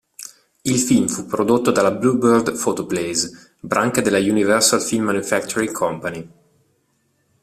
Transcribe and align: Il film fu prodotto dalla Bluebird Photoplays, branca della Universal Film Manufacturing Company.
Il 0.63 0.79
film 0.79 1.05
fu 1.05 1.27
prodotto 1.27 1.69
dalla 1.69 1.91
Bluebird 1.91 2.57
Photoplays, 2.59 3.51
branca 3.61 4.01
della 4.01 4.17
Universal 4.17 4.81
Film 4.81 5.03
Manufacturing 5.03 5.71
Company. 5.71 6.29